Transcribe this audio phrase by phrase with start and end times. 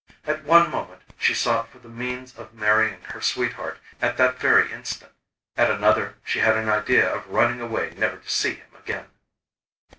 [0.25, 4.71] At one moment she sought for the means of marrying her sweetheart at that very
[4.71, 5.11] instant,
[5.55, 9.09] at another she had an idea of running away never to see him again.